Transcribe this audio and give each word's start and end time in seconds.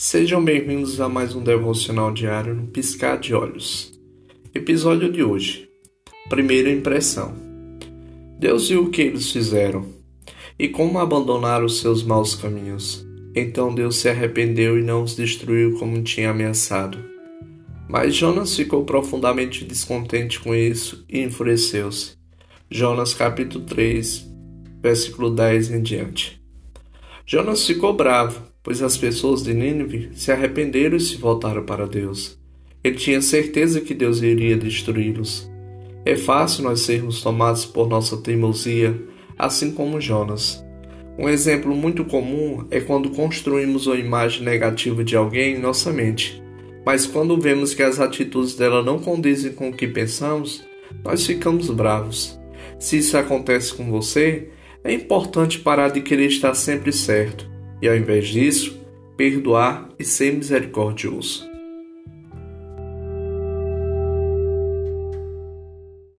Sejam 0.00 0.44
bem-vindos 0.44 1.00
a 1.00 1.08
mais 1.08 1.34
um 1.34 1.42
devocional 1.42 2.12
diário 2.12 2.54
no 2.54 2.68
Piscar 2.68 3.18
de 3.18 3.34
Olhos. 3.34 3.98
Episódio 4.54 5.10
de 5.10 5.24
hoje: 5.24 5.68
Primeira 6.28 6.70
impressão. 6.70 7.34
Deus 8.38 8.68
viu 8.68 8.84
o 8.84 8.90
que 8.90 9.02
eles 9.02 9.32
fizeram 9.32 9.88
e 10.56 10.68
como 10.68 11.00
abandonaram 11.00 11.66
os 11.66 11.80
seus 11.80 12.04
maus 12.04 12.36
caminhos. 12.36 13.04
Então 13.34 13.74
Deus 13.74 13.96
se 13.96 14.08
arrependeu 14.08 14.78
e 14.78 14.84
não 14.84 15.02
os 15.02 15.16
destruiu 15.16 15.76
como 15.80 16.00
tinha 16.00 16.30
ameaçado. 16.30 16.96
Mas 17.88 18.14
Jonas 18.14 18.54
ficou 18.54 18.84
profundamente 18.84 19.64
descontente 19.64 20.38
com 20.38 20.54
isso 20.54 21.04
e 21.08 21.22
enfureceu-se. 21.22 22.12
Jonas 22.70 23.14
capítulo 23.14 23.64
3, 23.64 24.24
versículo 24.80 25.28
10 25.28 25.72
em 25.72 25.82
diante. 25.82 26.37
Jonas 27.30 27.66
ficou 27.66 27.92
bravo 27.92 28.48
pois 28.68 28.82
as 28.82 28.96
pessoas 28.98 29.42
de 29.42 29.54
Nínive 29.54 30.10
se 30.14 30.30
arrependeram 30.30 30.96
e 30.96 31.00
se 31.00 31.16
voltaram 31.16 31.64
para 31.64 31.86
Deus. 31.86 32.38
Ele 32.84 32.96
tinha 32.96 33.22
certeza 33.22 33.80
que 33.80 33.94
Deus 33.94 34.20
iria 34.20 34.58
destruí-los. 34.58 35.50
É 36.04 36.16
fácil 36.16 36.64
nós 36.64 36.80
sermos 36.80 37.22
tomados 37.22 37.64
por 37.64 37.88
nossa 37.88 38.18
teimosia, 38.18 38.94
assim 39.38 39.70
como 39.70 40.00
Jonas. 40.00 40.62
Um 41.18 41.28
exemplo 41.30 41.74
muito 41.74 42.04
comum 42.04 42.66
é 42.70 42.78
quando 42.78 43.10
construímos 43.10 43.86
uma 43.86 43.96
imagem 43.96 44.42
negativa 44.42 45.02
de 45.02 45.16
alguém 45.16 45.56
em 45.56 45.60
nossa 45.60 45.90
mente, 45.90 46.42
mas 46.84 47.06
quando 47.06 47.40
vemos 47.40 47.72
que 47.72 47.82
as 47.82 47.98
atitudes 47.98 48.54
dela 48.54 48.82
não 48.82 48.98
condizem 48.98 49.52
com 49.52 49.70
o 49.70 49.74
que 49.74 49.88
pensamos, 49.88 50.62
nós 51.02 51.26
ficamos 51.26 51.70
bravos. 51.70 52.38
Se 52.78 52.98
isso 52.98 53.16
acontece 53.16 53.74
com 53.74 53.90
você, 53.90 54.48
é 54.84 54.92
importante 54.92 55.58
parar 55.58 55.88
de 55.90 56.00
querer 56.00 56.26
estar 56.26 56.54
sempre 56.54 56.92
certo 56.92 57.48
e, 57.80 57.88
ao 57.88 57.96
invés 57.96 58.28
disso, 58.28 58.78
perdoar 59.16 59.88
e 59.98 60.04
ser 60.04 60.32
misericordioso. 60.32 61.47